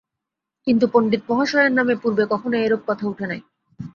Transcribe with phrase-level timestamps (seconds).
[0.67, 3.41] কিন্তু পণ্ডিতমহাশয়ের নামে পূর্বে কখনো এরূপ কথা উঠে নাই।